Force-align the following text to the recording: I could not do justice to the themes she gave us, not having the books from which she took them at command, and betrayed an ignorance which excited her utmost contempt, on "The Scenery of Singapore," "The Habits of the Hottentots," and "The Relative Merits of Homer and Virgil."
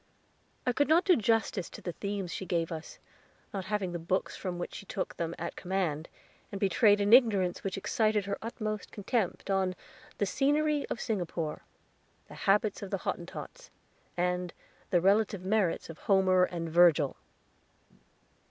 I 0.65 0.73
could 0.73 0.87
not 0.87 1.05
do 1.05 1.15
justice 1.15 1.69
to 1.69 1.79
the 1.79 1.91
themes 1.91 2.33
she 2.33 2.47
gave 2.47 2.71
us, 2.71 2.97
not 3.53 3.65
having 3.65 3.91
the 3.91 3.99
books 3.99 4.35
from 4.35 4.57
which 4.57 4.73
she 4.73 4.87
took 4.87 5.15
them 5.15 5.35
at 5.37 5.55
command, 5.55 6.09
and 6.51 6.59
betrayed 6.59 6.99
an 6.99 7.13
ignorance 7.13 7.63
which 7.63 7.77
excited 7.77 8.25
her 8.25 8.39
utmost 8.41 8.91
contempt, 8.91 9.51
on 9.51 9.75
"The 10.17 10.25
Scenery 10.25 10.87
of 10.87 10.99
Singapore," 10.99 11.65
"The 12.29 12.33
Habits 12.49 12.81
of 12.81 12.89
the 12.89 12.97
Hottentots," 13.05 13.69
and 14.17 14.55
"The 14.89 15.01
Relative 15.01 15.45
Merits 15.45 15.87
of 15.87 15.99
Homer 15.99 16.45
and 16.45 16.67
Virgil." 16.67 17.15